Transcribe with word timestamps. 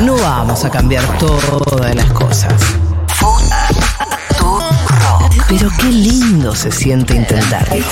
No 0.00 0.14
vamos 0.16 0.64
a 0.64 0.70
cambiar 0.70 1.04
todas 1.18 1.94
las 1.94 2.12
cosas. 2.12 2.54
Pero 5.48 5.70
qué 5.78 5.84
lindo 5.84 6.54
se 6.54 6.70
siente 6.70 7.14
intentarlo. 7.14 7.84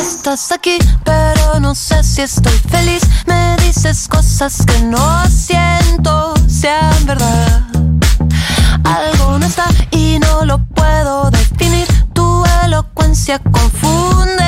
Estás 0.00 0.52
aquí, 0.52 0.78
pero 1.04 1.60
no 1.60 1.74
sé 1.74 2.02
si 2.02 2.22
estoy 2.22 2.58
feliz. 2.70 3.02
Me 3.26 3.56
dices 3.64 4.08
cosas 4.08 4.64
que 4.66 4.80
no 4.82 5.26
siento 5.28 6.34
sean 6.48 7.06
verdad. 7.06 7.62
Algo 8.84 9.38
no 9.38 9.46
está 9.46 9.66
y 9.90 10.18
no 10.18 10.44
lo 10.44 10.58
puedo 10.58 11.30
definir. 11.30 11.86
Tu 12.12 12.44
elocuencia 12.64 13.38
confunde 13.38 14.39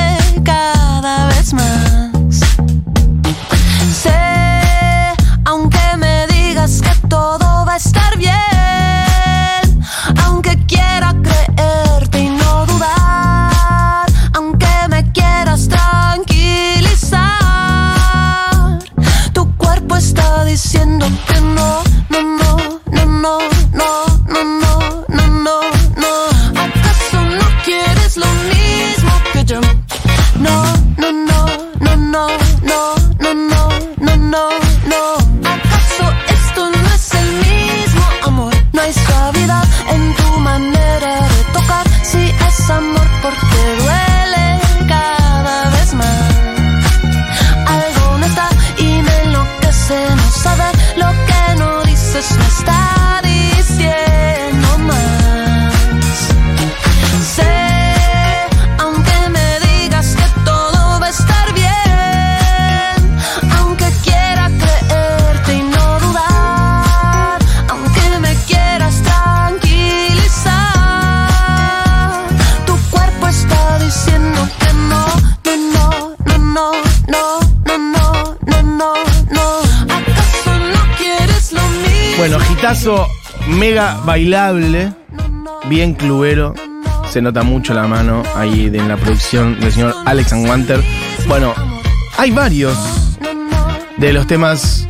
bailable, 84.04 84.92
bien 85.68 85.94
clubero. 85.94 86.54
Se 87.10 87.20
nota 87.20 87.42
mucho 87.42 87.74
la 87.74 87.86
mano 87.86 88.22
ahí 88.36 88.70
de- 88.70 88.78
en 88.78 88.88
la 88.88 88.96
producción 88.96 89.58
del 89.60 89.72
señor 89.72 89.94
Alex 90.06 90.32
and 90.32 90.48
Wanter. 90.48 90.82
Bueno, 91.26 91.52
hay 92.16 92.30
varios 92.30 92.76
de 93.98 94.12
los 94.12 94.26
temas 94.26 94.86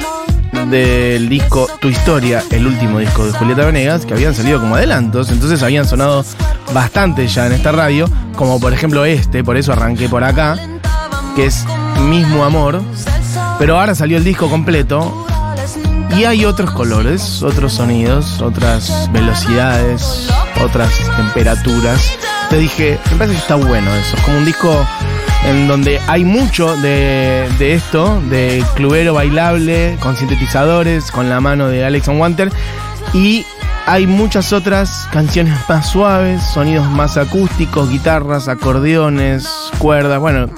del 0.70 1.28
disco 1.28 1.68
Tu 1.80 1.88
Historia, 1.88 2.42
el 2.50 2.66
último 2.66 2.98
disco 3.00 3.24
de 3.26 3.32
Julieta 3.32 3.64
Venegas, 3.66 4.06
que 4.06 4.14
habían 4.14 4.34
salido 4.34 4.60
como 4.60 4.76
adelantos, 4.76 5.30
entonces 5.30 5.62
habían 5.62 5.86
sonado 5.86 6.24
bastante 6.72 7.26
ya 7.26 7.46
en 7.46 7.52
esta 7.52 7.72
radio, 7.72 8.08
como 8.36 8.60
por 8.60 8.72
ejemplo 8.72 9.04
este, 9.04 9.42
por 9.42 9.56
eso 9.56 9.72
arranqué 9.72 10.08
por 10.08 10.22
acá, 10.24 10.56
que 11.34 11.46
es 11.46 11.64
Mismo 12.08 12.44
Amor, 12.44 12.80
pero 13.58 13.78
ahora 13.78 13.94
salió 13.94 14.16
el 14.16 14.24
disco 14.24 14.48
completo 14.48 15.26
y 16.16 16.24
hay 16.24 16.44
otros 16.44 16.70
colores, 16.72 17.42
otros 17.42 17.74
sonidos, 17.74 18.40
otras 18.40 19.10
velocidades, 19.12 20.28
otras 20.62 20.90
temperaturas. 21.16 22.12
Te 22.50 22.58
dije, 22.58 22.98
me 23.10 23.16
parece 23.16 23.36
que 23.36 23.42
está 23.42 23.54
bueno 23.54 23.94
eso. 23.94 24.16
Es 24.16 24.22
como 24.22 24.38
un 24.38 24.44
disco 24.44 24.86
en 25.44 25.66
donde 25.68 26.00
hay 26.06 26.24
mucho 26.24 26.76
de, 26.76 27.48
de 27.58 27.74
esto, 27.74 28.20
de 28.28 28.64
clubero 28.74 29.14
bailable, 29.14 29.96
con 30.00 30.16
sintetizadores, 30.16 31.10
con 31.10 31.28
la 31.28 31.40
mano 31.40 31.68
de 31.68 31.84
Alex 31.84 32.08
Wanter. 32.08 32.50
Y 33.14 33.44
hay 33.86 34.06
muchas 34.06 34.52
otras 34.52 35.08
canciones 35.12 35.56
más 35.68 35.90
suaves, 35.90 36.42
sonidos 36.42 36.88
más 36.90 37.16
acústicos, 37.16 37.90
guitarras, 37.90 38.48
acordeones, 38.48 39.48
cuerdas, 39.78 40.20
bueno, 40.20 40.48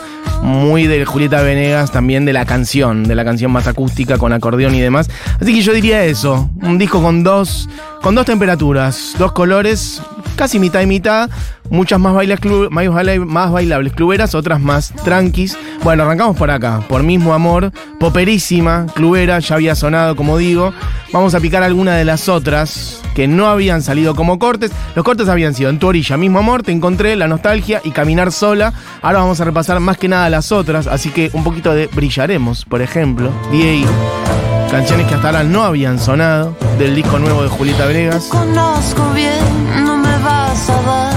muy 0.43 0.87
de 0.87 1.05
Julieta 1.05 1.43
Venegas, 1.43 1.91
también 1.91 2.25
de 2.25 2.33
la 2.33 2.45
canción, 2.45 3.05
de 3.05 3.15
la 3.15 3.25
canción 3.25 3.51
más 3.51 3.67
acústica 3.67 4.19
con 4.19 4.33
acordeón 4.33 4.75
y 4.75 4.81
demás. 4.81 5.09
Así 5.41 5.55
que 5.55 5.63
yo 5.63 5.73
diría 5.73 6.05
eso, 6.05 6.51
un 6.63 6.77
disco 6.79 7.03
con 7.03 7.25
dos, 7.25 7.69
con 8.03 8.15
dos 8.15 8.27
temperaturas, 8.27 9.15
dos 9.19 9.33
colores, 9.33 10.03
casi 10.35 10.59
mitad 10.59 10.81
y 10.81 10.87
mitad, 10.87 11.31
muchas 11.71 11.99
más, 12.01 12.15
bailas 12.15 12.41
clu- 12.41 12.69
más, 12.71 12.87
baila- 12.89 13.25
más 13.25 13.51
bailables 13.53 13.93
cluberas, 13.93 14.35
otras 14.35 14.61
más 14.61 14.93
tranquis. 15.05 15.57
Bueno, 15.83 16.03
arrancamos 16.05 16.37
por 16.37 16.51
acá, 16.51 16.81
por 16.89 17.03
mismo 17.03 17.35
amor, 17.35 17.71
poperísima, 18.01 18.87
clubera, 18.95 19.39
ya 19.41 19.55
había 19.57 19.75
sonado 19.75 20.15
como 20.17 20.39
digo. 20.39 20.73
Vamos 21.13 21.35
a 21.35 21.41
picar 21.41 21.63
alguna 21.63 21.95
de 21.97 22.05
las 22.05 22.29
otras 22.29 23.01
que 23.15 23.29
no 23.29 23.47
habían 23.47 23.83
salido 23.83 24.15
como 24.15 24.39
cortes. 24.39 24.71
Los 24.95 25.05
cortes 25.05 25.29
habían 25.29 25.55
sido 25.55 25.71
En 25.71 25.79
tu 25.79 25.87
orilla, 25.89 26.17
mismo 26.17 26.39
amor, 26.39 26.63
te 26.63 26.73
encontré, 26.73 27.17
la 27.17 27.29
nostalgia 27.29 27.81
y 27.85 27.91
caminar 27.91 28.33
sola. 28.33 28.73
Ahora 29.03 29.19
vamos 29.21 29.41
a 29.41 29.45
repasar 29.45 29.79
más 29.81 29.99
que 29.99 30.09
nada 30.09 30.29
las 30.31 30.53
otras, 30.53 30.87
así 30.87 31.11
que 31.11 31.31
un 31.33 31.45
poquito 31.45 31.75
de 31.75 31.87
Brillaremos, 31.89 32.65
por 32.65 32.83
ejemplo, 32.83 33.31
DA. 33.53 33.87
Canciones 34.71 35.07
que 35.07 35.15
hasta 35.15 35.29
ahora 35.29 35.45
no 35.45 35.63
habían 35.63 35.99
sonado 36.01 36.57
del 36.79 36.97
disco 36.97 37.19
nuevo 37.19 37.43
de 37.43 37.49
Julieta 37.49 37.87
Venegas. 37.87 38.25
Conozco 38.31 39.09
bien, 39.15 39.31
vas 40.55 40.71
a 40.71 40.83
dar 40.83 41.15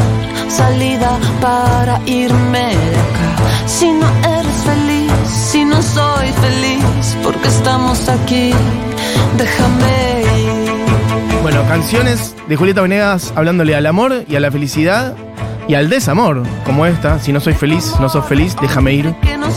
salida 0.49 1.19
para 1.39 2.01
irme 2.05 2.75
de 2.91 2.97
acá. 3.05 3.67
Si 3.67 3.91
no 3.91 4.07
eres 4.39 4.57
feliz, 4.69 5.11
si 5.29 5.63
no 5.63 5.81
soy 5.81 6.27
feliz, 6.45 7.17
porque 7.23 7.47
estamos 7.47 8.09
aquí, 8.09 8.51
déjame 9.37 10.21
ir. 10.43 11.41
Bueno, 11.43 11.63
canciones 11.67 12.35
de 12.47 12.55
Julieta 12.55 12.81
Venegas 12.81 13.31
hablándole 13.35 13.75
al 13.75 13.85
amor 13.85 14.25
y 14.27 14.35
a 14.35 14.39
la 14.39 14.51
felicidad 14.51 15.15
y 15.67 15.75
al 15.75 15.89
desamor, 15.89 16.43
como 16.65 16.85
esta, 16.85 17.19
si 17.19 17.31
no 17.31 17.39
soy 17.39 17.53
feliz, 17.53 17.93
no 17.99 18.09
sos 18.09 18.25
feliz, 18.25 18.55
déjame 18.59 18.93
ir. 18.93 19.13
Que 19.21 19.37
no 19.37 19.51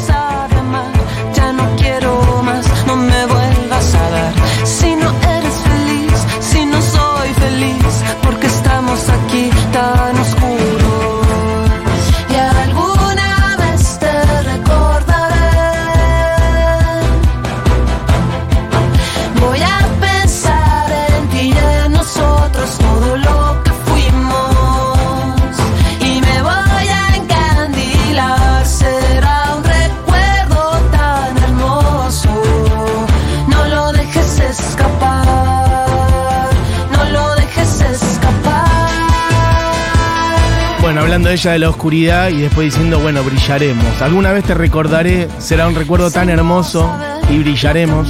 Bueno, 40.90 41.02
hablando 41.02 41.30
ella 41.30 41.52
de 41.52 41.60
la 41.60 41.70
oscuridad 41.70 42.30
y 42.30 42.38
después 42.38 42.64
diciendo, 42.64 42.98
bueno, 42.98 43.22
brillaremos. 43.22 44.02
Alguna 44.02 44.32
vez 44.32 44.42
te 44.42 44.54
recordaré, 44.54 45.28
será 45.38 45.68
un 45.68 45.76
recuerdo 45.76 46.10
tan 46.10 46.28
hermoso 46.28 46.92
y 47.30 47.38
brillaremos. 47.38 48.08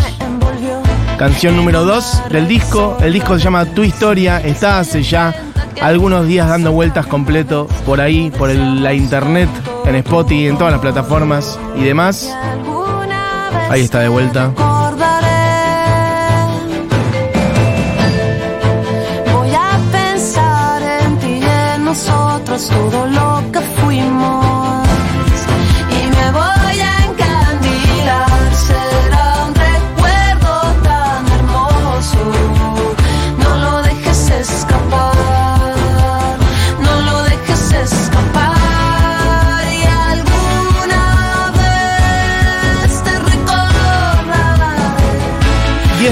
Canción 1.18 1.56
número 1.56 1.84
2 1.84 2.30
del 2.30 2.48
disco. 2.48 2.96
El 3.02 3.12
disco 3.12 3.36
se 3.36 3.44
llama 3.44 3.66
Tu 3.66 3.82
Historia. 3.82 4.40
Está 4.40 4.78
hace 4.78 5.02
ya 5.02 5.34
algunos 5.82 6.26
días 6.26 6.48
dando 6.48 6.72
vueltas 6.72 7.06
completo 7.06 7.68
por 7.84 8.00
ahí, 8.00 8.30
por 8.30 8.48
la 8.48 8.94
internet, 8.94 9.50
en 9.84 9.96
Spotify, 9.96 10.46
en 10.46 10.56
todas 10.56 10.72
las 10.72 10.80
plataformas 10.80 11.60
y 11.76 11.84
demás. 11.84 12.34
Ahí 13.68 13.82
está 13.82 14.00
de 14.00 14.08
vuelta. 14.08 14.54
Todo 22.68 23.06
lo 23.06 23.52
que 23.52 23.60
fuimos 23.60 24.29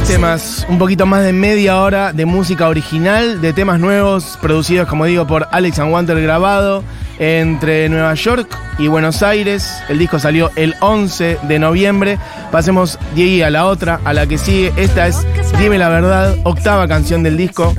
temas, 0.08 0.66
un 0.70 0.78
poquito 0.78 1.04
más 1.04 1.22
de 1.22 1.34
media 1.34 1.82
hora 1.82 2.14
de 2.14 2.24
música 2.24 2.66
original, 2.66 3.42
de 3.42 3.52
temas 3.52 3.78
nuevos, 3.78 4.38
producidos, 4.40 4.88
como 4.88 5.04
digo, 5.04 5.26
por 5.26 5.46
Alex 5.52 5.78
and 5.80 5.92
Wanter 5.92 6.18
grabado 6.22 6.82
entre 7.18 7.90
Nueva 7.90 8.14
York 8.14 8.48
y 8.78 8.86
Buenos 8.86 9.22
Aires. 9.22 9.70
El 9.90 9.98
disco 9.98 10.18
salió 10.18 10.50
el 10.56 10.74
11 10.80 11.40
de 11.42 11.58
noviembre. 11.58 12.18
Pasemos 12.50 12.98
de 13.14 13.22
ahí 13.22 13.42
a 13.42 13.50
la 13.50 13.66
otra, 13.66 14.00
a 14.02 14.14
la 14.14 14.26
que 14.26 14.38
sigue. 14.38 14.72
Esta 14.76 15.08
es 15.08 15.26
Dime 15.58 15.76
la 15.76 15.90
verdad, 15.90 16.36
octava 16.44 16.88
canción 16.88 17.22
del 17.22 17.36
disco. 17.36 17.74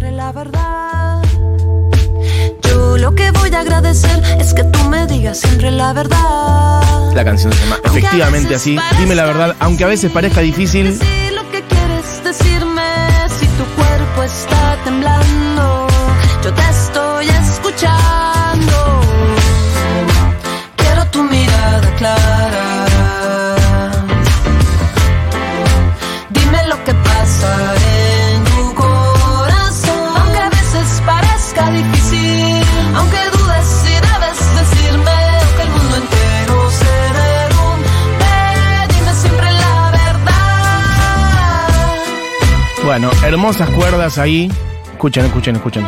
Yo 2.61 2.97
lo 2.97 3.15
que 3.15 3.31
voy 3.31 3.51
a 3.55 3.61
agradecer 3.61 4.21
es 4.39 4.53
que 4.53 4.63
tú 4.65 4.83
me 4.83 5.07
digas 5.07 5.39
siempre 5.39 5.71
la 5.71 5.93
verdad. 5.93 7.13
La 7.15 7.25
canción 7.25 7.51
se 7.51 7.59
llama 7.59 7.79
efectivamente 7.83 8.53
así. 8.53 8.77
Dime 8.99 9.15
la 9.15 9.25
verdad, 9.25 9.55
aunque 9.59 9.83
a 9.83 9.87
veces 9.87 10.11
parezca 10.11 10.41
difícil. 10.41 10.99
Está 14.23 14.77
temblando. 14.83 15.87
Yo 16.43 16.53
te 16.53 16.61
estoy 16.69 17.29
escuchando. 17.29 19.01
Quiero 20.75 21.05
tu 21.11 21.23
mirada 21.23 21.95
clara. 21.97 22.78
Bueno, 42.89 43.11
hermosas 43.23 43.69
cuerdas 43.69 44.17
ahí. 44.17 44.51
Escuchen, 44.93 45.23
escuchen, 45.23 45.55
escuchen. 45.57 45.85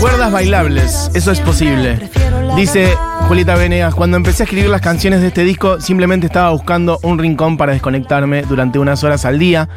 Cuerdas 0.00 0.32
bailables, 0.32 1.10
eso 1.12 1.32
es 1.32 1.40
posible. 1.40 2.08
Dice. 2.56 2.96
Julieta 3.28 3.56
Venegas, 3.56 3.92
cuando 3.92 4.16
empecé 4.16 4.42
a 4.42 4.44
escribir 4.44 4.70
las 4.70 4.80
canciones 4.80 5.20
de 5.20 5.26
este 5.26 5.42
disco, 5.42 5.80
simplemente 5.80 6.26
estaba 6.26 6.50
buscando 6.50 7.00
un 7.02 7.18
rincón 7.18 7.56
para 7.56 7.72
desconectarme 7.72 8.42
durante 8.42 8.78
unas 8.78 9.02
horas 9.02 9.24
al 9.24 9.40
día. 9.40 9.68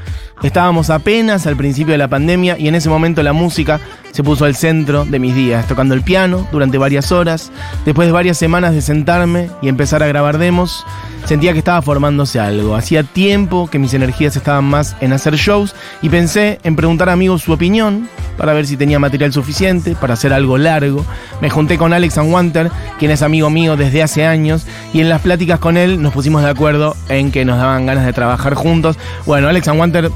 Estábamos 0.44 0.92
apenas 0.92 1.48
al 1.48 1.58
principio 1.58 1.94
de 1.94 1.98
la 1.98 2.08
pandemia 2.08 2.60
y 2.60 2.68
en 2.68 2.76
ese 2.76 2.90
momento 2.90 3.24
la 3.24 3.34
música 3.34 3.80
se 4.12 4.24
puso 4.24 4.46
al 4.46 4.56
centro 4.56 5.06
de 5.06 5.20
mis 5.20 5.36
días, 5.36 5.68
tocando 5.68 5.94
el 5.94 6.02
piano 6.02 6.48
durante 6.52 6.78
varias 6.78 7.12
horas. 7.12 7.52
Después 7.86 8.08
de 8.08 8.12
varias 8.12 8.38
semanas 8.38 8.74
de 8.74 8.82
sentarme 8.82 9.50
y 9.62 9.68
empezar 9.68 10.04
a 10.04 10.08
grabar 10.08 10.38
demos, 10.38 10.86
sentía 11.26 11.54
que 11.54 11.60
estaba 11.60 11.82
formándose 11.82 12.40
algo. 12.40 12.76
Hacía 12.76 13.04
tiempo 13.04 13.70
que 13.70 13.80
mis 13.80 13.94
energías 13.94 14.36
estaban 14.36 14.66
más 14.66 14.96
en 15.02 15.14
hacer 15.14 15.36
shows 15.36 15.76
y 16.02 16.10
pensé 16.10 16.60
en 16.64 16.76
preguntar 16.76 17.10
a 17.10 17.14
amigos 17.14 17.44
su 17.44 17.54
opinión 17.54 18.10
para 18.38 18.54
ver 18.54 18.66
si 18.66 18.78
tenía 18.78 19.00
material 19.00 19.34
suficiente 19.34 19.96
para 19.96 20.14
hacer 20.14 20.34
algo 20.34 20.58
largo. 20.58 21.06
Me 21.42 21.50
junté 21.50 21.78
con 21.78 21.94
Alex 21.94 22.18
Wanter, 22.18 22.72
quien 22.98 23.12
es 23.12 23.22
amigo 23.22 23.50
mío 23.50 23.76
desde 23.76 24.02
hace 24.02 24.26
años, 24.26 24.66
y 24.94 25.02
en 25.02 25.10
las 25.10 25.22
pláticas 25.22 25.60
con 25.60 25.78
él 25.78 26.02
nos 26.02 26.14
pusimos 26.14 26.42
de 26.42 26.50
acuerdo 26.50 26.96
en 27.10 27.32
que 27.32 27.46
nos 27.46 27.58
daban 27.58 27.86
ganas 27.86 28.06
de 28.06 28.14
trabajar 28.14 28.54
juntos. 28.56 28.98
Bueno, 29.26 29.50
Alex 29.50 29.68
Wanter 29.68 30.10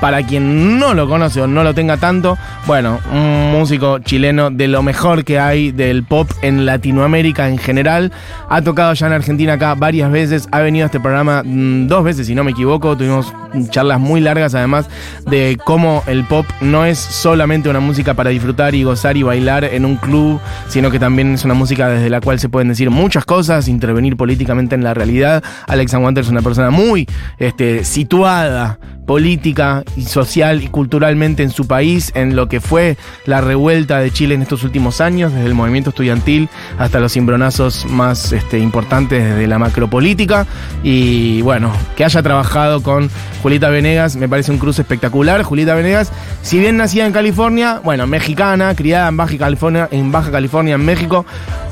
para 0.00 0.22
quien 0.24 0.78
no 0.78 0.94
lo 0.94 1.08
conoce 1.08 1.40
o 1.40 1.46
no 1.46 1.62
lo 1.62 1.74
tenga 1.74 1.96
tanto, 1.96 2.36
bueno, 2.66 2.98
un 3.12 3.52
músico 3.52 3.98
chileno 4.00 4.50
de 4.50 4.68
lo 4.68 4.82
mejor 4.82 5.24
que 5.24 5.38
hay 5.38 5.70
del 5.72 6.04
pop 6.04 6.28
en 6.42 6.66
Latinoamérica 6.66 7.48
en 7.48 7.58
general. 7.58 8.12
Ha 8.48 8.62
tocado 8.62 8.92
ya 8.94 9.06
en 9.06 9.12
Argentina 9.12 9.54
acá 9.54 9.74
varias 9.74 10.10
veces, 10.10 10.48
ha 10.52 10.60
venido 10.60 10.84
a 10.84 10.86
este 10.86 11.00
programa 11.00 11.42
mm, 11.44 11.86
dos 11.86 12.04
veces, 12.04 12.26
si 12.26 12.34
no 12.34 12.44
me 12.44 12.50
equivoco. 12.50 12.96
Tuvimos 12.96 13.32
charlas 13.70 14.00
muy 14.00 14.20
largas 14.20 14.54
además 14.54 14.88
de 15.26 15.58
cómo 15.64 16.02
el 16.06 16.24
pop 16.24 16.46
no 16.60 16.84
es 16.84 16.98
solamente 16.98 17.68
una 17.68 17.80
música 17.80 18.14
para 18.14 18.30
disfrutar 18.30 18.74
y 18.74 18.82
gozar 18.82 19.16
y 19.16 19.22
bailar 19.22 19.64
en 19.64 19.84
un 19.84 19.96
club, 19.96 20.40
sino 20.68 20.90
que 20.90 20.98
también 20.98 21.34
es 21.34 21.44
una 21.44 21.54
música 21.54 21.88
desde 21.88 22.10
la 22.10 22.20
cual 22.20 22.38
se 22.38 22.48
pueden 22.48 22.68
decir 22.68 22.90
muchas 22.90 23.24
cosas, 23.24 23.68
intervenir 23.68 24.16
políticamente 24.16 24.74
en 24.74 24.84
la 24.84 24.94
realidad. 24.94 25.42
Alex 25.66 25.94
Wanter 25.94 26.24
es 26.24 26.30
una 26.30 26.42
persona 26.42 26.70
muy 26.70 27.06
este, 27.38 27.84
situada 27.84 28.78
política 29.06 29.84
y 29.96 30.02
social 30.02 30.62
y 30.62 30.68
culturalmente 30.68 31.42
en 31.42 31.50
su 31.50 31.66
país, 31.66 32.12
en 32.14 32.36
lo 32.36 32.48
que 32.48 32.60
fue 32.60 32.96
la 33.26 33.40
revuelta 33.40 33.98
de 33.98 34.10
Chile 34.10 34.34
en 34.34 34.42
estos 34.42 34.64
últimos 34.64 35.00
años, 35.00 35.32
desde 35.32 35.46
el 35.46 35.54
movimiento 35.54 35.90
estudiantil 35.90 36.48
hasta 36.78 37.00
los 37.00 37.12
cimbronazos 37.12 37.86
más 37.86 38.32
este, 38.32 38.58
importantes 38.58 39.24
desde 39.24 39.46
la 39.46 39.58
macropolítica. 39.58 40.46
Y 40.82 41.42
bueno, 41.42 41.72
que 41.96 42.04
haya 42.04 42.22
trabajado 42.22 42.82
con 42.82 43.10
Julieta 43.42 43.70
Venegas 43.70 44.16
me 44.16 44.28
parece 44.28 44.52
un 44.52 44.58
cruce 44.58 44.82
espectacular. 44.82 45.42
Julieta 45.42 45.74
Venegas, 45.74 46.12
si 46.42 46.58
bien 46.58 46.76
nacida 46.76 47.06
en 47.06 47.12
California, 47.12 47.80
bueno, 47.82 48.06
mexicana, 48.06 48.74
criada 48.74 49.08
en 49.08 49.16
Baja 49.16 49.36
California, 49.36 49.88
en 49.90 50.12
Baja 50.12 50.30
California, 50.30 50.74
en 50.76 50.84
México, 50.84 51.26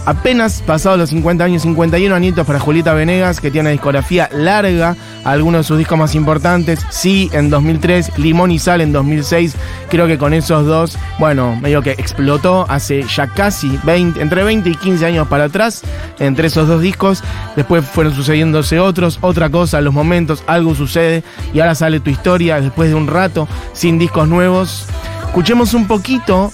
apenas 0.07 0.63
pasados 0.67 0.99
los 0.99 1.11
50 1.11 1.45
años, 1.45 1.63
51 1.63 2.15
añitos 2.15 2.47
para 2.47 2.59
Julieta 2.59 2.95
Venegas, 2.95 3.41
que 3.41 3.51
tiene 3.51 3.69
una 3.69 3.71
discografía 3.71 4.29
larga, 4.33 4.97
algunos 5.25 5.61
de 5.61 5.65
sus 5.65 5.79
discos 5.79 5.99
más 5.99 6.15
importantes, 6.15 6.81
Sí 6.91 7.31
en 7.33 7.51
2003, 7.51 8.19
Limón 8.19 8.51
y 8.51 8.59
Sal 8.59 8.81
en 8.81 8.93
2006, 8.93 9.55
creo 9.89 10.07
que 10.07 10.19
con 10.19 10.35
esos 10.35 10.67
dos, 10.67 10.99
bueno, 11.19 11.57
medio 11.57 11.83
que 11.83 11.93
explotó 11.93 12.67
hace 12.69 13.03
ya 13.05 13.27
casi 13.29 13.79
20, 13.85 14.21
entre 14.21 14.45
20 14.45 14.71
y 14.71 14.75
15 14.75 15.07
años 15.07 15.29
para 15.29 15.45
atrás, 15.45 15.83
entre 16.19 16.49
esos 16.49 16.69
dos 16.69 16.81
discos, 16.81 17.23
después 17.57 17.85
fueron 17.85 18.15
sucediéndose 18.15 18.79
otros, 18.79 19.19
otra 19.21 19.51
cosa, 19.51 19.81
los 19.81 19.95
momentos, 19.95 20.43
algo 20.47 20.75
sucede, 20.75 21.23
y 21.53 21.61
ahora 21.61 21.75
sale 21.75 22.01
tu 22.01 22.11
historia 22.11 22.61
después 22.61 22.89
de 22.89 22.95
un 22.95 23.07
rato, 23.07 23.49
sin 23.73 23.99
discos 23.99 24.29
nuevos. 24.29 24.87
Escuchemos 25.27 25.75
un 25.75 25.87
poquito 25.87 26.53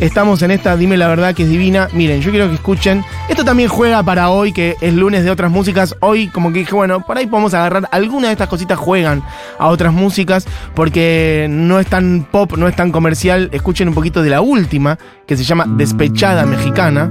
Estamos 0.00 0.42
en 0.42 0.52
esta 0.52 0.76
Dime 0.76 0.96
la 0.96 1.08
verdad 1.08 1.34
que 1.34 1.42
es 1.42 1.48
divina. 1.48 1.88
Miren, 1.92 2.20
yo 2.20 2.30
quiero 2.30 2.48
que 2.48 2.54
escuchen. 2.54 3.04
Esto 3.28 3.44
también 3.44 3.68
juega 3.68 4.02
para 4.02 4.30
hoy, 4.30 4.52
que 4.52 4.76
es 4.80 4.94
lunes 4.94 5.24
de 5.24 5.30
otras 5.30 5.50
músicas. 5.50 5.96
Hoy, 6.00 6.28
como 6.28 6.52
que 6.52 6.60
dije, 6.60 6.74
bueno, 6.74 7.00
por 7.00 7.18
ahí 7.18 7.26
podemos 7.26 7.52
agarrar. 7.54 7.88
Algunas 7.90 8.28
de 8.28 8.32
estas 8.32 8.48
cositas 8.48 8.78
juegan 8.78 9.22
a 9.58 9.66
otras 9.68 9.92
músicas, 9.92 10.46
porque 10.74 11.46
no 11.50 11.80
es 11.80 11.86
tan 11.88 12.26
pop, 12.30 12.56
no 12.56 12.68
es 12.68 12.76
tan 12.76 12.92
comercial. 12.92 13.48
Escuchen 13.52 13.88
un 13.88 13.94
poquito 13.94 14.22
de 14.22 14.30
la 14.30 14.40
última, 14.40 14.98
que 15.26 15.36
se 15.36 15.44
llama 15.44 15.64
Despechada 15.66 16.46
Mexicana. 16.46 17.10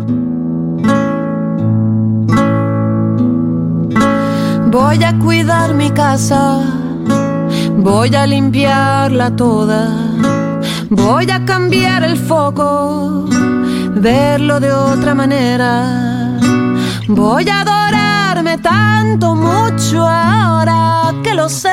Voy 4.69 5.03
a 5.03 5.17
cuidar 5.17 5.73
mi 5.73 5.89
casa, 5.91 6.61
voy 7.77 8.13
a 8.15 8.27
limpiarla 8.27 9.35
toda, 9.35 9.89
voy 10.89 11.29
a 11.31 11.43
cambiar 11.45 12.03
el 12.03 12.17
foco, 12.17 13.25
verlo 13.95 14.59
de 14.59 14.71
otra 14.71 15.13
manera. 15.15 16.37
Voy 17.07 17.47
a 17.49 17.61
adorarme 17.61 18.57
tanto, 18.57 19.35
mucho 19.35 20.05
ahora 20.05 21.13
que 21.23 21.33
lo 21.33 21.49
sé. 21.49 21.69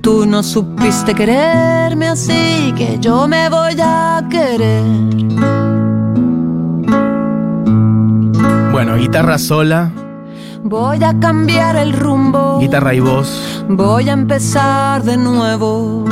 Tú 0.00 0.26
no 0.26 0.42
supiste 0.42 1.14
quererme 1.14 2.08
así 2.08 2.72
que 2.76 2.98
yo 3.00 3.28
me 3.28 3.48
voy 3.48 3.76
a 3.80 4.24
querer. 4.30 4.84
Bueno, 8.72 8.96
guitarra 8.96 9.36
sola, 9.36 9.90
Voy 10.62 11.02
a 11.02 11.18
cambiar 11.18 11.76
el 11.76 11.92
rumbo. 11.92 12.58
guitarra 12.60 12.94
y 12.94 13.00
voz. 13.00 13.64
Voy 13.68 14.08
a 14.08 14.12
empezar 14.12 15.02
de 15.02 15.16
nuevo. 15.16 16.04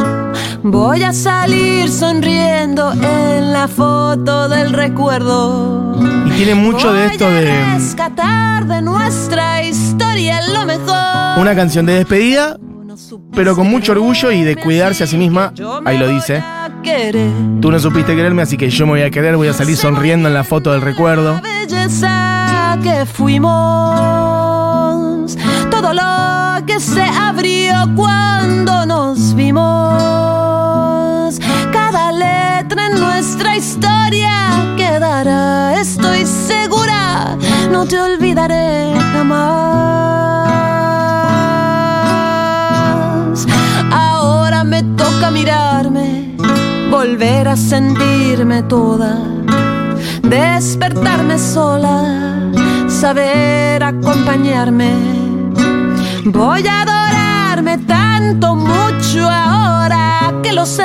Voy 0.62 1.02
a 1.02 1.12
salir 1.12 1.90
sonriendo 1.90 2.92
en 2.92 3.52
la 3.52 3.68
foto 3.68 4.48
del 4.48 4.72
recuerdo. 4.72 5.96
Y 6.26 6.30
tiene 6.30 6.54
mucho 6.54 6.92
de 6.92 7.06
esto 7.06 7.26
a 7.26 7.30
de 7.30 7.74
rescatar 7.74 8.66
de 8.66 8.82
nuestra 8.82 9.62
historia 9.62 10.40
lo 10.52 10.64
mejor. 10.64 11.40
una 11.40 11.54
canción 11.54 11.86
de 11.86 11.94
despedida, 11.94 12.58
pero 13.34 13.54
con 13.54 13.68
mucho 13.68 13.92
orgullo 13.92 14.32
y 14.32 14.42
de 14.42 14.56
cuidarse 14.56 15.04
a 15.04 15.06
sí 15.06 15.16
misma. 15.16 15.52
Ahí 15.84 15.98
lo 15.98 16.08
dice. 16.08 16.42
Tú 17.60 17.70
no 17.70 17.78
supiste 17.78 18.16
quererme, 18.16 18.42
así 18.42 18.56
que 18.56 18.70
yo 18.70 18.86
me 18.86 18.92
voy 18.92 19.02
a 19.02 19.10
querer, 19.10 19.36
voy 19.36 19.48
a 19.48 19.52
salir 19.52 19.76
sonriendo 19.76 20.28
en 20.28 20.34
la 20.34 20.42
foto 20.42 20.72
del 20.72 20.80
recuerdo. 20.80 21.34
La 21.34 22.37
que 22.76 23.06
fuimos, 23.06 23.50
todo 25.70 25.94
lo 25.94 26.66
que 26.66 26.78
se 26.78 27.02
abrió 27.02 27.74
cuando 27.96 28.84
nos 28.84 29.34
vimos. 29.34 29.64
Cada 31.72 32.12
letra 32.12 32.88
en 32.88 33.00
nuestra 33.00 33.56
historia 33.56 34.74
quedará, 34.76 35.80
estoy 35.80 36.26
segura, 36.26 37.38
no 37.70 37.86
te 37.86 37.98
olvidaré 37.98 38.92
jamás. 39.12 39.46
Ahora 43.90 44.62
me 44.62 44.82
toca 44.82 45.30
mirarme, 45.30 46.36
volver 46.90 47.48
a 47.48 47.56
sentirme 47.56 48.62
toda 48.64 49.38
despertarme 50.28 51.38
sola, 51.38 52.50
saber 52.98 53.82
acompañarme. 53.82 54.92
Voy 56.24 56.66
a 56.66 56.82
adorarme 56.82 57.78
tal 57.86 58.08
siento 58.28 58.54
mucho 58.54 59.30
ahora 59.30 60.34
que 60.42 60.52
lo 60.52 60.66
sé. 60.66 60.84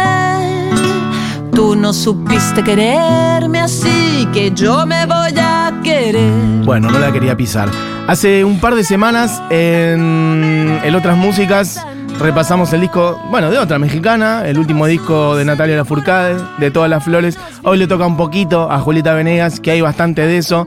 Tú 1.54 1.76
no 1.76 1.92
supiste 1.92 2.64
quererme 2.64 3.60
así 3.60 4.28
que 4.32 4.52
yo 4.52 4.86
me 4.86 5.06
voy 5.06 5.34
a 5.38 5.74
querer. 5.84 6.32
Bueno, 6.64 6.90
no 6.90 7.00
la 7.00 7.12
quería 7.12 7.36
pisar. 7.36 7.70
Hace 8.08 8.46
un 8.46 8.60
par 8.62 8.76
de 8.76 8.84
semanas 8.86 9.42
en, 9.50 10.80
en 10.84 10.96
otras 10.96 11.18
músicas 11.18 11.86
repasamos 12.20 12.72
el 12.72 12.82
disco, 12.82 13.20
bueno, 13.30 13.52
de 13.52 13.58
otra 13.58 13.78
mexicana, 13.78 14.48
el 14.48 14.58
último 14.58 14.86
disco 14.86 15.36
de 15.36 15.44
Natalia 15.44 15.76
Lafourcade, 15.76 16.42
de 16.60 16.72
Todas 16.72 16.90
las 16.90 17.04
Flores. 17.04 17.38
Hoy 17.64 17.78
le 17.78 17.88
toca 17.88 18.06
un 18.06 18.16
poquito 18.16 18.72
a 18.72 18.80
Julieta 18.80 19.14
Venegas, 19.14 19.60
que 19.60 19.72
hay 19.72 19.82
bastante 19.82 20.26
de 20.26 20.38
eso. 20.38 20.66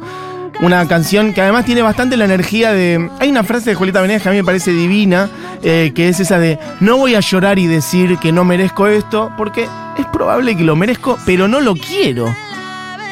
Una 0.60 0.88
canción 0.88 1.34
que 1.34 1.42
además 1.42 1.66
tiene 1.66 1.82
bastante 1.82 2.16
la 2.16 2.24
energía 2.24 2.72
de... 2.72 3.10
Hay 3.18 3.28
una 3.28 3.44
frase 3.44 3.70
de 3.70 3.76
Julieta 3.76 4.00
Venegas 4.00 4.22
que 4.22 4.28
a 4.30 4.32
mí 4.32 4.38
me 4.38 4.44
parece 4.44 4.72
divina, 4.72 5.28
eh, 5.62 5.92
que 5.94 6.08
es 6.08 6.18
esa 6.18 6.38
de, 6.38 6.58
no 6.80 6.96
voy 6.96 7.14
a 7.14 7.20
llorar 7.20 7.58
y 7.58 7.66
decir 7.66 8.16
que 8.18 8.32
no 8.32 8.44
merezco 8.44 8.86
esto, 8.86 9.30
porque 9.36 9.68
es 9.98 10.06
probable 10.06 10.56
que 10.56 10.64
lo 10.64 10.74
merezco, 10.74 11.18
pero 11.26 11.46
no 11.46 11.60
lo 11.60 11.74
quiero. 11.74 12.34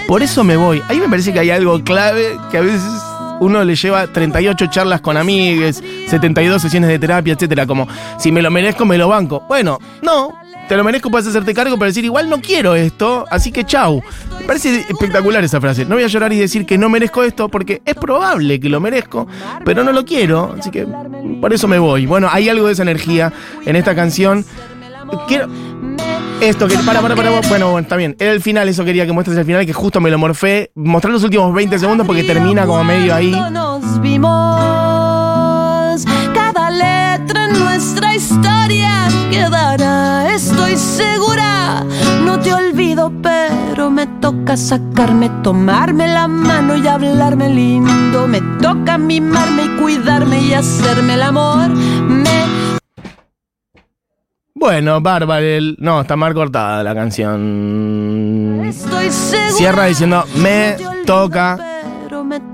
Por 0.07 0.23
eso 0.23 0.43
me 0.43 0.57
voy. 0.57 0.83
Ahí 0.89 0.99
me 0.99 1.09
parece 1.09 1.33
que 1.33 1.41
hay 1.41 1.51
algo 1.51 1.83
clave 1.85 2.39
que 2.51 2.59
a 2.59 2.61
veces 2.63 2.83
uno 3.41 3.63
le 3.63 3.75
lleva 3.75 4.07
38 4.07 4.67
charlas 4.69 5.01
con 5.01 5.17
amigues, 5.17 5.83
72 6.09 6.63
sesiones 6.63 6.89
de 6.89 6.99
terapia, 6.99 7.35
etcétera. 7.35 7.67
Como, 7.67 7.87
si 8.19 8.33
me 8.33 8.41
lo 8.41 8.51
merezco, 8.51 8.85
me 8.87 8.97
lo 8.97 9.09
banco. 9.09 9.45
Bueno, 9.49 9.79
no, 10.03 10.35
te 10.69 10.77
lo 10.77 10.85
merezco, 10.85 11.11
puedes 11.11 11.27
hacerte 11.27 11.55
cargo 11.55 11.77
para 11.77 11.89
decir, 11.89 12.05
igual 12.05 12.29
no 12.29 12.41
quiero 12.41 12.75
esto, 12.75 13.27
así 13.31 13.53
que 13.53 13.65
chau. 13.65 14.03
Me 14.41 14.47
parece 14.47 14.81
espectacular 14.89 15.43
esa 15.45 15.61
frase. 15.61 15.85
No 15.85 15.95
voy 15.95 16.05
a 16.05 16.09
llorar 16.09 16.33
y 16.33 16.39
decir 16.39 16.67
que 16.67 16.79
no 16.79 16.89
merezco 16.89 17.23
esto, 17.23 17.49
porque 17.49 17.83
es 17.85 17.95
probable 17.95 18.61
que 18.61 18.69
lo 18.69 18.81
merezco, 18.81 19.27
pero 19.65 19.85
no 19.85 19.93
lo 19.93 20.05
quiero, 20.05 20.55
así 20.59 20.71
que 20.71 20.87
por 21.41 21.53
eso 21.53 21.69
me 21.69 21.79
voy. 21.79 22.07
Bueno, 22.07 22.29
hay 22.31 22.49
algo 22.49 22.67
de 22.67 22.73
esa 22.73 22.83
energía 22.83 23.33
en 23.65 23.77
esta 23.77 23.95
canción. 23.95 24.45
Quiero. 25.29 25.49
Esto 26.41 26.67
que. 26.67 26.77
Para, 26.79 27.01
para, 27.01 27.15
para. 27.15 27.31
Bueno, 27.31 27.71
bueno, 27.71 27.79
está 27.79 27.97
bien. 27.97 28.17
Era 28.19 28.33
el 28.33 28.41
final, 28.41 28.69
eso 28.69 28.85
quería 28.85 29.07
que 29.07 29.13
muestres 29.13 29.37
el 29.37 29.45
final, 29.45 29.65
que 29.65 29.73
justo 29.73 30.01
me 30.01 30.11
lo 30.11 30.19
morfé. 30.19 30.71
Mostrar 30.75 31.13
los 31.13 31.23
últimos 31.25 31.55
20 31.55 31.79
segundos 31.79 32.07
porque 32.07 32.25
termina 32.25 32.67
como 32.67 32.83
medio 32.85 33.15
ahí. 33.15 33.31
Nos 33.51 34.01
vimos. 34.01 34.84
Letra 37.25 37.47
en 37.47 37.59
nuestra 37.59 38.15
historia 38.15 39.09
quedará, 39.31 40.31
estoy 40.35 40.77
segura. 40.77 41.83
No 42.23 42.39
te 42.39 42.53
olvido, 42.53 43.11
pero 43.23 43.91
me 43.91 44.07
toca 44.21 44.59
sacarme, 44.59 45.31
tomarme 45.43 46.07
la 46.07 46.29
mano 46.29 46.77
y 46.77 46.87
hablarme 46.87 47.49
lindo. 47.49 48.29
Me 48.29 48.43
toca 48.61 48.99
mimarme 48.99 49.65
y 49.65 49.69
cuidarme 49.81 50.43
y 50.43 50.53
hacerme 50.53 51.15
el 51.15 51.23
amor. 51.23 51.71
Me 51.71 52.29
Bueno, 54.55 55.01
Bárbara. 55.01 55.47
No, 55.79 56.03
está 56.03 56.17
mal 56.17 56.35
cortada 56.35 56.83
la 56.83 56.95
canción. 56.95 58.61
estoy 58.67 59.11
segura. 59.11 59.53
Cierra 59.53 59.87
diciendo, 59.87 60.25
me 60.37 60.77
toca. 61.07 61.74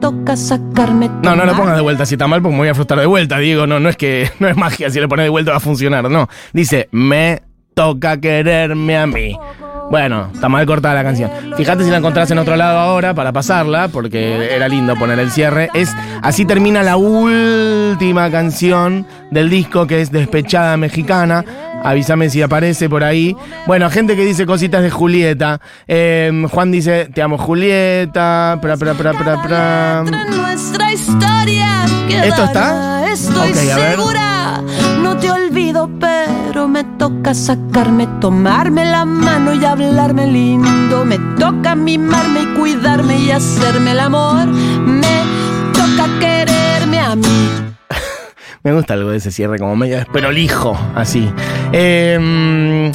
Toca 0.00 0.36
sacarme. 0.36 1.10
No, 1.22 1.36
no 1.36 1.44
lo 1.44 1.54
pongas 1.54 1.76
de 1.76 1.82
vuelta. 1.82 2.06
Si 2.06 2.14
está 2.14 2.26
mal, 2.26 2.40
pues 2.40 2.52
me 2.52 2.58
voy 2.58 2.68
a 2.68 2.74
frustrar 2.74 3.00
de 3.00 3.06
vuelta. 3.06 3.38
Digo, 3.38 3.66
no, 3.66 3.80
no 3.80 3.88
es 3.88 3.96
que 3.96 4.30
no 4.38 4.48
es 4.48 4.56
magia. 4.56 4.90
Si 4.90 4.98
le 4.98 5.08
pones 5.08 5.24
de 5.24 5.30
vuelta 5.30 5.50
va 5.50 5.58
a 5.58 5.60
funcionar. 5.60 6.10
No. 6.10 6.28
Dice, 6.52 6.88
me 6.92 7.42
toca 7.74 8.18
quererme 8.20 8.96
a 8.96 9.06
mí. 9.06 9.36
Bueno, 9.90 10.30
está 10.32 10.48
mal 10.48 10.64
cortada 10.66 10.94
la 10.94 11.02
canción. 11.02 11.30
Fíjate 11.56 11.82
si 11.82 11.90
la 11.90 11.96
encontrás 11.96 12.30
en 12.30 12.38
otro 12.38 12.54
lado 12.54 12.78
ahora 12.78 13.12
para 13.12 13.32
pasarla, 13.32 13.88
porque 13.88 14.54
era 14.54 14.68
lindo 14.68 14.94
poner 14.94 15.18
el 15.18 15.32
cierre. 15.32 15.68
Es 15.74 15.92
así 16.22 16.44
termina 16.44 16.84
la 16.84 16.96
última 16.96 18.30
canción 18.30 19.04
del 19.32 19.50
disco 19.50 19.88
que 19.88 20.00
es 20.00 20.12
Despechada 20.12 20.76
Mexicana. 20.76 21.44
Avísame 21.82 22.28
si 22.30 22.42
aparece 22.42 22.88
por 22.88 23.02
ahí. 23.04 23.36
Bueno, 23.66 23.88
gente 23.90 24.16
que 24.16 24.24
dice 24.24 24.46
cositas 24.46 24.82
de 24.82 24.90
Julieta. 24.90 25.60
Eh, 25.88 26.46
Juan 26.50 26.70
dice, 26.70 27.08
te 27.14 27.22
amo 27.22 27.38
Julieta. 27.38 28.58
Pra, 28.60 28.76
pra, 28.76 28.94
pra, 28.94 29.12
pra, 29.12 29.42
pra. 29.42 30.04
¿Esto 32.22 32.44
está? 32.44 33.10
Estoy 33.10 33.50
Ok, 33.50 33.56
a 33.72 33.76
ver. 33.76 33.96
segura. 33.96 34.62
No 35.02 35.16
te 35.16 35.30
olvido, 35.30 35.90
pero 35.98 36.68
me 36.68 36.84
toca 36.84 37.34
sacarme, 37.34 38.06
tomarme 38.20 38.84
la 38.84 39.04
mano 39.04 39.54
y 39.54 39.64
hablarme 39.64 40.26
lindo. 40.26 41.04
Me 41.04 41.18
toca 41.38 41.74
mimarme 41.74 42.42
y 42.42 42.46
cuidarme 42.58 43.18
y 43.18 43.30
hacerme 43.30 43.92
el 43.92 44.00
amor. 44.00 44.46
Me 44.46 45.24
Me 48.62 48.72
gusta 48.74 48.94
algo 48.94 49.10
de 49.10 49.16
ese 49.16 49.30
cierre, 49.30 49.58
como 49.58 49.74
medio 49.74 49.96
desprolijo, 49.96 50.78
así. 50.94 51.30
Eh, 51.72 52.92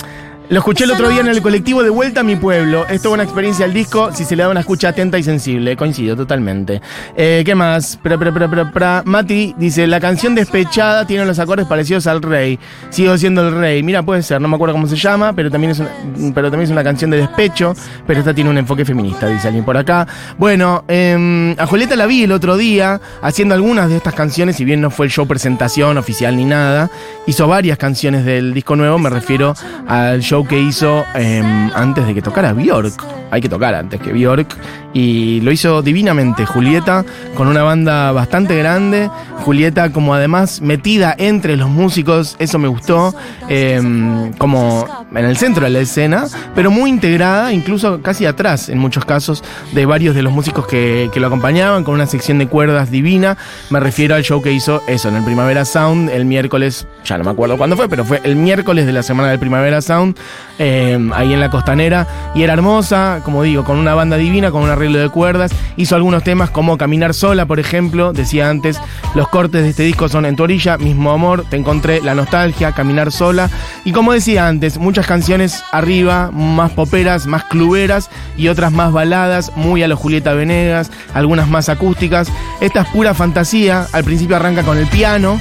lo 0.50 0.60
escuché 0.60 0.84
el 0.84 0.92
otro 0.92 1.10
día 1.10 1.22
en 1.22 1.28
el 1.28 1.42
colectivo 1.42 1.84
de 1.84 1.90
vuelta 1.90 2.22
a 2.22 2.24
mi 2.24 2.36
pueblo. 2.36 2.86
Es 2.88 3.02
toda 3.02 3.16
una 3.16 3.24
experiencia 3.24 3.66
al 3.66 3.74
disco 3.74 4.12
si 4.14 4.26
se 4.26 4.36
le 4.36 4.44
da 4.44 4.50
una 4.50 4.60
escucha 4.60 4.90
atenta 4.90 5.18
y 5.18 5.24
sensible. 5.24 5.76
Coincido 5.76 6.16
totalmente. 6.16 6.82
Eh, 7.16 7.44
¿Qué 7.46 7.56
más? 7.56 7.98
Pra, 8.02 8.18
pra, 8.18 8.32
pra, 8.32 8.50
pra, 8.50 8.72
pra. 8.72 9.04
Mati 9.06 9.56
dice: 9.58 9.88
La 9.88 10.00
canción 10.00 10.36
despechada 10.36 11.06
tiene 11.06 11.26
los 11.26 11.40
acordes 11.40 11.66
parecidos 11.68 12.08
al 12.08 12.22
rey. 12.22 12.60
Sigo 12.90 13.18
siendo 13.18 13.48
el 13.48 13.56
rey. 13.56 13.82
Mira, 13.84 14.04
puede 14.04 14.22
ser, 14.22 14.40
no 14.42 14.48
me 14.48 14.56
acuerdo 14.56 14.74
cómo 14.74 14.88
se 14.88 14.96
llama, 14.96 15.34
pero 15.34 15.50
también 15.50 15.72
es 15.72 15.80
una, 15.80 15.90
pero 16.34 16.52
también 16.52 16.66
es 16.66 16.72
una 16.72 16.84
canción 16.84 17.10
de 17.10 17.18
despecho. 17.18 17.74
Pero 18.06 18.20
esta 18.20 18.34
tiene 18.34 18.50
un 18.50 18.58
enfoque 18.58 18.86
feminista, 18.86 19.28
dice 19.28 19.48
alguien 19.48 19.66
por 19.66 19.78
acá. 19.78 20.08
Bueno, 20.38 20.84
eh, 20.88 21.56
a 21.58 21.66
Julieta 21.66 21.96
la 21.96 22.06
vi 22.06 22.24
el 22.24 22.32
otro 22.32 22.58
día 22.58 23.02
haciendo 23.22 23.56
algunas 23.56 23.90
de 23.90 23.98
estas 23.98 24.14
canciones, 24.14 24.56
si 24.56 24.66
bien 24.66 24.82
no 24.82 24.92
fue 24.92 25.08
el 25.08 25.12
show 25.12 25.28
presentación 25.28 25.98
oficial 25.98 26.36
ni 26.36 26.46
nada. 26.46 26.90
Hizo 27.26 27.48
varias 27.48 27.78
canciones 27.78 28.26
del 28.26 28.54
disco 28.54 28.76
nuevo, 28.76 29.00
me 29.00 29.10
refiero 29.10 29.56
al 29.88 30.22
show 30.22 30.35
que 30.44 30.60
hizo 30.60 31.06
eh, 31.16 31.42
antes 31.74 32.06
de 32.06 32.14
que 32.14 32.22
tocara 32.22 32.54
Bjork. 32.54 32.94
Hay 33.32 33.42
que 33.42 33.50
tocar 33.50 33.74
antes 33.74 34.00
que 34.02 34.12
Bjork. 34.12 34.56
Y 34.94 35.42
lo 35.42 35.52
hizo 35.52 35.82
divinamente 35.82 36.46
Julieta, 36.46 37.04
con 37.36 37.48
una 37.48 37.64
banda 37.64 38.12
bastante 38.12 38.58
grande. 38.58 39.10
Julieta 39.44 39.92
como 39.92 40.14
además 40.14 40.62
metida 40.62 41.14
entre 41.18 41.58
los 41.58 41.70
músicos, 41.70 42.36
eso 42.40 42.60
me 42.60 42.68
gustó. 42.68 43.14
eh, 43.50 44.32
como 44.38 45.06
en 45.14 45.26
el 45.26 45.38
centro 45.38 45.66
de 45.66 45.70
la 45.70 45.80
escena, 45.80 46.26
pero 46.56 46.72
muy 46.72 46.90
integrada, 46.90 47.54
incluso 47.54 48.02
casi 48.02 48.26
atrás 48.26 48.70
en 48.70 48.78
muchos 48.78 49.06
casos, 49.06 49.44
de 49.74 49.86
varios 49.86 50.16
de 50.16 50.24
los 50.24 50.34
músicos 50.34 50.68
que 50.68 51.10
lo 51.16 51.28
acompañaban, 51.28 51.84
con 51.84 51.94
una 51.94 52.08
sección 52.08 52.38
de 52.40 52.48
cuerdas 52.48 52.92
divina. 52.92 53.38
Me 53.70 53.80
refiero 53.80 54.16
al 54.16 54.24
show 54.24 54.42
que 54.42 54.52
hizo 54.52 54.82
eso 54.88 55.10
en 55.10 55.16
el 55.16 55.24
Primavera 55.24 55.66
Sound 55.66 56.10
el 56.10 56.26
miércoles, 56.26 56.88
ya 57.04 57.18
no 57.18 57.24
me 57.24 57.32
acuerdo 57.32 57.58
cuándo 57.58 57.76
fue, 57.76 57.90
pero 57.90 58.06
fue 58.06 58.22
el 58.24 58.36
miércoles 58.36 58.86
de 58.86 58.94
la 58.94 59.04
semana 59.04 59.30
del 59.30 59.40
Primavera 59.40 59.82
Sound, 59.82 60.18
eh, 60.58 60.98
ahí 61.14 61.34
en 61.34 61.40
la 61.40 61.50
costanera. 61.50 62.08
Y 62.34 62.44
era 62.44 62.54
hermosa, 62.54 63.22
como 63.24 63.44
digo, 63.44 63.64
con 63.64 63.78
una 63.78 63.94
banda 63.94 64.18
divina, 64.18 64.52
con 64.52 64.64
un 64.64 64.70
arreglo 64.70 65.00
de 65.00 65.10
cuerdas. 65.10 65.52
Hizo 65.76 65.96
algunos 65.96 66.24
temas 66.24 66.50
como 66.50 66.78
Caminar 66.78 67.14
Sola, 67.14 67.46
por 67.46 67.60
ejemplo. 67.60 68.14
Decía 68.14 68.50
antes, 68.50 68.80
los 69.14 69.28
cortes 69.28 69.64
de 69.64 69.70
este 69.70 69.84
disco 69.84 70.10
son 70.10 70.26
En 70.26 70.36
tu 70.36 70.44
orilla, 70.44 70.78
Mismo 70.78 71.12
Amor, 71.12 71.46
Te 71.50 71.58
encontré, 71.58 72.02
La 72.02 72.16
Nostalgia, 72.16 72.72
Caminar 72.72 73.12
Sola. 73.12 73.50
Y 73.84 73.92
como 73.92 74.14
decía 74.14 74.48
antes, 74.48 74.78
muchas 74.78 75.06
canciones 75.08 75.64
arriba, 75.72 76.32
más 76.32 76.72
poperas, 76.72 77.28
más 77.28 77.44
cluberas 77.46 78.10
y 78.38 78.48
otras 78.48 78.72
más 78.72 78.92
baladas, 78.92 79.52
muy 79.56 79.84
a 79.84 79.88
los 79.88 80.00
Julieta 80.00 80.34
Venegas, 80.34 80.92
algunas 81.14 81.48
más 81.48 81.70
acústicas. 81.70 82.30
Esta 82.62 82.82
es 82.82 82.88
pura 82.90 83.14
fantasía. 83.14 83.88
Al 83.92 84.04
principio 84.04 84.36
arranca 84.36 84.64
con 84.64 84.78
el 84.78 84.88
piano, 84.88 85.40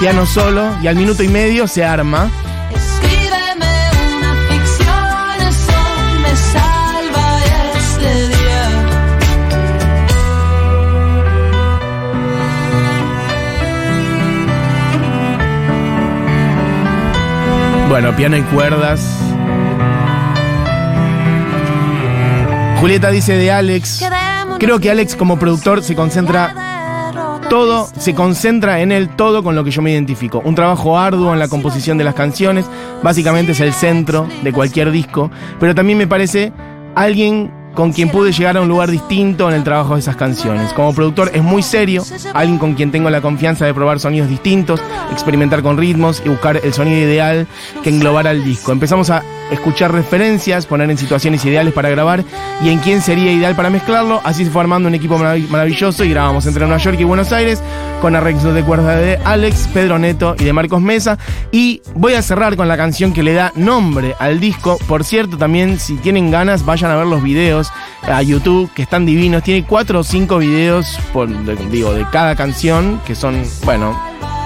piano 0.00 0.26
solo, 0.26 0.70
y 0.82 0.86
al 0.86 0.96
minuto 0.96 1.22
y 1.22 1.28
medio 1.28 1.66
se 1.66 1.84
arma. 1.84 2.28
Bueno, 17.98 18.14
piano 18.14 18.36
y 18.36 18.42
cuerdas. 18.42 19.00
Julieta 22.78 23.10
dice 23.10 23.38
de 23.38 23.50
Alex. 23.50 24.04
Creo 24.58 24.78
que 24.80 24.90
Alex 24.90 25.16
como 25.16 25.38
productor 25.38 25.82
se 25.82 25.96
concentra 25.96 27.10
todo, 27.48 27.88
se 27.98 28.14
concentra 28.14 28.80
en 28.80 28.92
él 28.92 29.08
todo 29.08 29.42
con 29.42 29.54
lo 29.54 29.64
que 29.64 29.70
yo 29.70 29.80
me 29.80 29.92
identifico. 29.92 30.42
Un 30.44 30.54
trabajo 30.54 30.98
arduo 30.98 31.32
en 31.32 31.38
la 31.38 31.48
composición 31.48 31.96
de 31.96 32.04
las 32.04 32.14
canciones, 32.14 32.66
básicamente 33.02 33.52
es 33.52 33.60
el 33.60 33.72
centro 33.72 34.28
de 34.42 34.52
cualquier 34.52 34.90
disco, 34.90 35.30
pero 35.58 35.74
también 35.74 35.96
me 35.96 36.06
parece 36.06 36.52
alguien 36.94 37.50
con 37.76 37.92
quien 37.92 38.08
pude 38.08 38.32
llegar 38.32 38.56
a 38.56 38.62
un 38.62 38.68
lugar 38.68 38.90
distinto 38.90 39.48
en 39.48 39.54
el 39.54 39.62
trabajo 39.62 39.94
de 39.94 40.00
esas 40.00 40.16
canciones. 40.16 40.72
Como 40.72 40.92
productor 40.94 41.30
es 41.32 41.42
muy 41.42 41.62
serio, 41.62 42.02
alguien 42.34 42.58
con 42.58 42.74
quien 42.74 42.90
tengo 42.90 43.10
la 43.10 43.20
confianza 43.20 43.66
de 43.66 43.74
probar 43.74 44.00
sonidos 44.00 44.28
distintos, 44.28 44.80
experimentar 45.12 45.62
con 45.62 45.76
ritmos 45.76 46.22
y 46.24 46.30
buscar 46.30 46.58
el 46.64 46.72
sonido 46.72 46.98
ideal 46.98 47.46
que 47.84 47.90
englobara 47.90 48.32
el 48.32 48.42
disco. 48.42 48.72
Empezamos 48.72 49.10
a 49.10 49.22
escuchar 49.52 49.92
referencias, 49.92 50.66
poner 50.66 50.90
en 50.90 50.98
situaciones 50.98 51.44
ideales 51.44 51.72
para 51.72 51.88
grabar 51.88 52.24
y 52.64 52.70
en 52.70 52.80
quién 52.80 53.00
sería 53.00 53.30
ideal 53.30 53.54
para 53.54 53.70
mezclarlo. 53.70 54.20
Así 54.24 54.44
se 54.44 54.50
fue 54.50 54.62
armando 54.62 54.88
un 54.88 54.94
equipo 54.94 55.16
marav- 55.18 55.46
maravilloso 55.48 56.02
y 56.02 56.10
grabamos 56.10 56.46
entre 56.46 56.64
Nueva 56.66 56.82
York 56.82 56.96
y 56.98 57.04
Buenos 57.04 57.30
Aires 57.30 57.62
con 58.00 58.16
arreglos 58.16 58.54
de 58.54 58.62
cuerda 58.64 58.96
de 58.96 59.18
Alex, 59.24 59.68
Pedro 59.72 59.98
Neto 59.98 60.34
y 60.38 60.44
de 60.44 60.52
Marcos 60.52 60.80
Mesa. 60.80 61.18
Y 61.52 61.82
voy 61.94 62.14
a 62.14 62.22
cerrar 62.22 62.56
con 62.56 62.68
la 62.68 62.76
canción 62.76 63.12
que 63.12 63.22
le 63.22 63.34
da 63.34 63.52
nombre 63.54 64.14
al 64.18 64.40
disco. 64.40 64.78
Por 64.88 65.04
cierto, 65.04 65.36
también 65.36 65.78
si 65.78 65.96
tienen 65.96 66.30
ganas, 66.30 66.64
vayan 66.64 66.90
a 66.90 66.96
ver 66.96 67.06
los 67.06 67.22
videos 67.22 67.65
a 68.02 68.22
YouTube, 68.22 68.70
que 68.74 68.82
están 68.82 69.06
divinos. 69.06 69.42
Tiene 69.42 69.64
cuatro 69.66 70.00
o 70.00 70.04
cinco 70.04 70.38
videos, 70.38 70.98
por, 71.12 71.28
de- 71.28 71.56
digo, 71.70 71.92
de 71.92 72.04
cada 72.10 72.34
canción, 72.36 73.00
que 73.06 73.14
son, 73.14 73.42
bueno, 73.64 73.98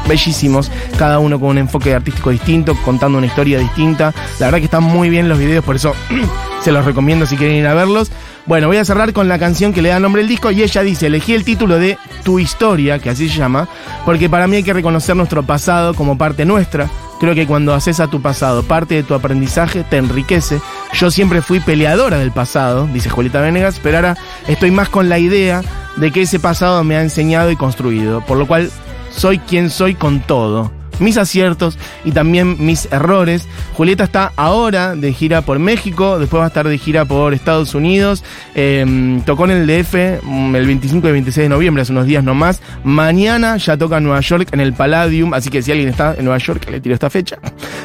bellísimos, 0.08 0.70
cada 0.98 1.18
uno 1.18 1.38
con 1.38 1.50
un 1.50 1.58
enfoque 1.58 1.94
artístico 1.94 2.30
distinto, 2.30 2.74
contando 2.84 3.18
una 3.18 3.26
historia 3.26 3.58
distinta. 3.58 4.12
La 4.38 4.46
verdad 4.46 4.58
que 4.58 4.64
están 4.64 4.82
muy 4.82 5.08
bien 5.10 5.28
los 5.28 5.38
videos, 5.38 5.64
por 5.64 5.76
eso 5.76 5.94
se 6.62 6.72
los 6.72 6.84
recomiendo 6.84 7.26
si 7.26 7.36
quieren 7.36 7.56
ir 7.56 7.66
a 7.66 7.74
verlos. 7.74 8.10
Bueno, 8.46 8.68
voy 8.68 8.78
a 8.78 8.84
cerrar 8.84 9.12
con 9.12 9.28
la 9.28 9.38
canción 9.38 9.72
que 9.72 9.82
le 9.82 9.90
da 9.90 10.00
nombre 10.00 10.22
al 10.22 10.28
disco 10.28 10.50
y 10.50 10.62
ella 10.62 10.82
dice, 10.82 11.06
elegí 11.06 11.34
el 11.34 11.44
título 11.44 11.78
de 11.78 11.98
Tu 12.24 12.38
historia, 12.38 12.98
que 12.98 13.10
así 13.10 13.28
se 13.28 13.38
llama, 13.38 13.68
porque 14.04 14.28
para 14.28 14.46
mí 14.46 14.56
hay 14.56 14.62
que 14.62 14.72
reconocer 14.72 15.14
nuestro 15.14 15.42
pasado 15.42 15.94
como 15.94 16.16
parte 16.18 16.44
nuestra. 16.44 16.90
Creo 17.20 17.34
que 17.34 17.46
cuando 17.46 17.74
haces 17.74 18.00
a 18.00 18.08
tu 18.08 18.22
pasado 18.22 18.62
parte 18.62 18.94
de 18.94 19.02
tu 19.02 19.14
aprendizaje, 19.14 19.84
te 19.84 19.98
enriquece. 19.98 20.60
Yo 20.94 21.10
siempre 21.10 21.42
fui 21.42 21.60
peleadora 21.60 22.18
del 22.18 22.32
pasado, 22.32 22.88
dice 22.92 23.10
Julieta 23.10 23.42
Venegas, 23.42 23.78
pero 23.82 23.98
ahora 23.98 24.16
estoy 24.48 24.70
más 24.70 24.88
con 24.88 25.10
la 25.10 25.18
idea 25.18 25.60
de 25.96 26.10
que 26.10 26.22
ese 26.22 26.40
pasado 26.40 26.82
me 26.82 26.96
ha 26.96 27.02
enseñado 27.02 27.50
y 27.50 27.56
construido, 27.56 28.22
por 28.22 28.38
lo 28.38 28.46
cual 28.46 28.70
soy 29.10 29.38
quien 29.38 29.68
soy 29.68 29.94
con 29.94 30.20
todo. 30.20 30.79
Mis 31.00 31.16
aciertos 31.16 31.78
y 32.04 32.12
también 32.12 32.56
mis 32.64 32.86
errores. 32.92 33.48
Julieta 33.74 34.04
está 34.04 34.32
ahora 34.36 34.94
de 34.94 35.12
gira 35.12 35.42
por 35.42 35.58
México, 35.58 36.18
después 36.18 36.40
va 36.40 36.44
a 36.44 36.48
estar 36.48 36.68
de 36.68 36.78
gira 36.78 37.04
por 37.04 37.34
Estados 37.34 37.74
Unidos. 37.74 38.22
Eh, 38.54 39.20
tocó 39.26 39.46
en 39.46 39.50
el 39.52 39.66
DF 39.66 40.22
mm, 40.22 40.54
el 40.56 40.66
25 40.66 41.08
y 41.08 41.12
26 41.12 41.44
de 41.44 41.48
noviembre, 41.48 41.82
hace 41.82 41.92
unos 41.92 42.06
días 42.06 42.22
nomás. 42.22 42.60
Mañana 42.84 43.56
ya 43.56 43.76
toca 43.76 43.98
en 43.98 44.04
Nueva 44.04 44.20
York 44.20 44.48
en 44.52 44.60
el 44.60 44.72
Palladium, 44.72 45.34
así 45.34 45.50
que 45.50 45.62
si 45.62 45.72
alguien 45.72 45.88
está 45.88 46.14
en 46.16 46.24
Nueva 46.24 46.38
York, 46.38 46.68
le 46.70 46.80
tiro 46.80 46.94
esta 46.94 47.10
fecha. 47.10 47.38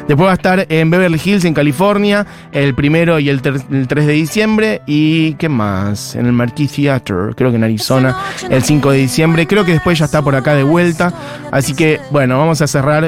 Después 0.08 0.28
va 0.28 0.32
a 0.32 0.36
estar 0.36 0.66
en 0.70 0.90
Beverly 0.90 1.20
Hills, 1.24 1.46
en 1.46 1.54
California, 1.54 2.26
el 2.52 2.76
primero 2.76 3.20
y 3.20 3.30
el, 3.30 3.42
el 3.72 3.88
3 3.88 4.08
de 4.08 4.14
diciembre. 4.14 4.82
¿Y 4.86 5.34
qué 5.34 5.50
más? 5.50 6.16
En 6.16 6.26
el 6.26 6.34
Marquis 6.34 6.74
Theater, 6.74 7.34
creo 7.36 7.50
que 7.50 7.58
en 7.58 7.64
Arizona, 7.64 8.16
el 8.50 8.64
5 8.64 8.92
de 8.92 8.98
diciembre. 8.98 9.48
Creo 9.48 9.66
que 9.66 9.74
después 9.74 9.98
ya 9.98 10.06
está 10.06 10.22
por 10.22 10.36
acá 10.36 10.54
de 10.54 10.64
vuelta. 10.64 11.14
Así 11.52 11.74
que, 11.74 12.00
bueno, 12.12 12.38
vamos 12.38 12.62
a 12.62 12.68
cerrar 12.68 13.05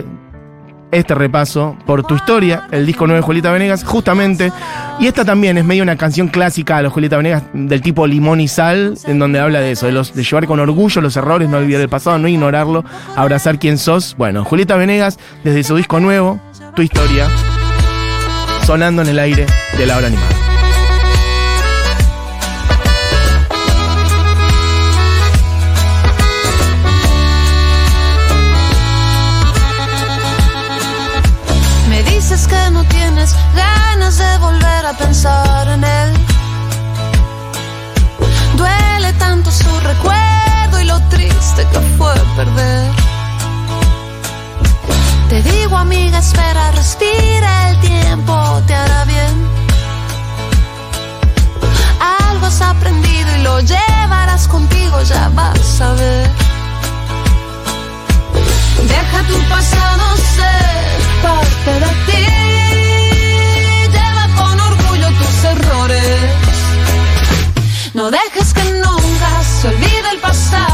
este 0.92 1.16
repaso 1.16 1.76
por 1.86 2.04
tu 2.04 2.16
historia, 2.16 2.68
el 2.72 2.86
disco 2.86 3.08
nuevo 3.08 3.22
de 3.22 3.26
Julieta 3.26 3.52
Venegas, 3.52 3.84
justamente. 3.84 4.52
Y 5.00 5.08
esta 5.08 5.26
también 5.26 5.58
es 5.58 5.66
medio 5.66 5.84
una 5.84 5.96
canción 5.96 6.28
clásica 6.28 6.82
los 6.82 6.94
Julieta 6.94 7.18
Venegas 7.18 7.44
del 7.54 7.82
tipo 7.82 8.08
limón 8.08 8.40
y 8.40 8.48
sal, 8.48 8.98
en 9.06 9.20
donde 9.20 9.40
habla 9.40 9.60
de 9.60 9.72
eso, 9.72 9.88
de, 9.88 9.94
de 9.94 10.24
llevar 10.24 10.48
con 10.48 10.60
orgullo 10.60 11.02
los 11.02 11.16
errores, 11.18 11.50
no 11.50 11.58
olvidar 11.58 11.82
el 11.82 11.90
pasado, 11.90 12.18
no 12.18 12.28
ignorarlo, 12.28 12.84
abrazar 13.16 13.60
quién 13.60 13.78
sos. 13.78 14.16
Bueno, 14.18 14.44
Julieta 14.46 14.76
Venegas, 14.78 15.20
desde 15.44 15.64
su 15.64 15.76
disco 15.76 16.00
nuevo, 16.00 16.40
tu 16.76 16.82
historia, 16.82 17.28
sonando 18.66 19.02
en 19.02 19.10
el 19.10 19.20
aire 19.20 19.46
de 19.78 19.86
la 19.86 19.98
hora 19.98 20.08
animada. 20.08 20.47
Ganas 34.08 34.18
de 34.18 34.38
volver 34.38 34.86
a 34.86 34.94
pensar 34.94 35.68
en 35.68 35.84
él. 35.84 36.14
Duele 38.56 39.12
tanto 39.14 39.52
su 39.52 39.70
recuerdo 39.82 40.82
y 40.82 40.86
lo 40.86 41.00
triste 41.10 41.66
que 41.72 41.80
fue 41.98 42.14
perder. 42.36 42.92
Te 45.30 45.42
digo, 45.42 45.76
amiga, 45.78 46.20
espera, 46.20 46.72
respira, 46.72 47.70
el 47.70 47.80
tiempo 47.82 48.34
te 48.66 48.76
hará 48.76 49.04
bien. 49.06 49.36
Algo 52.30 52.46
has 52.46 52.62
aprendido 52.62 53.30
y 53.38 53.42
lo 53.44 53.60
llevarás 53.60 54.48
contigo, 54.48 55.02
ya 55.04 55.30
vas 55.34 55.82
a 55.82 55.94
ver. 55.94 56.30
Deja 58.88 59.20
tu 59.28 59.38
pasado 59.50 60.04
ser 60.36 61.24
parte 61.24 61.72
de 61.80 61.92
ti. 62.06 62.57
Se 69.68 69.76
olvide 69.76 70.10
el 70.14 70.20
pasado, 70.20 70.67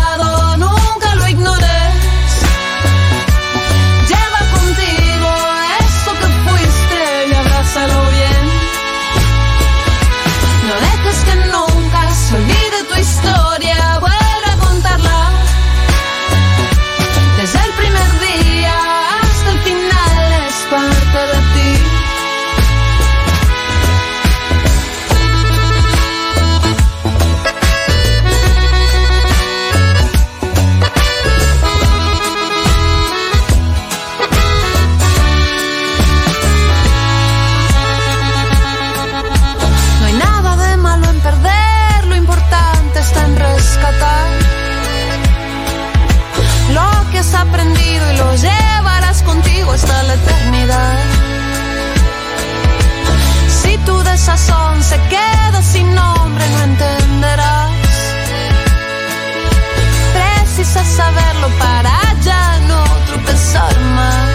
más. 63.59 64.29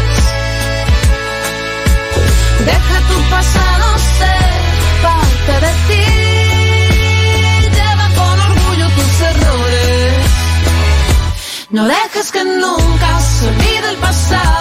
Deja 2.64 2.96
tu 3.09 3.18
pasado 3.31 3.98
ser 4.18 4.52
parte 5.07 5.52
de 5.66 5.72
ti. 5.88 6.07
Lleva 7.76 8.07
con 8.18 8.37
orgullo 8.50 8.87
tus 8.96 9.20
errores. 9.33 10.14
No 11.70 11.83
dejes 11.87 12.33
que 12.33 12.44
nunca 12.44 13.20
se 13.20 13.48
olvide 13.48 13.88
el 13.90 13.96
pasado, 13.96 14.58